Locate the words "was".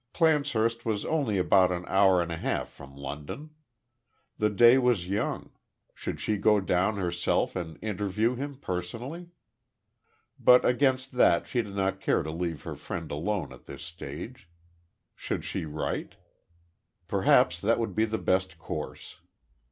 0.83-1.05, 4.79-5.07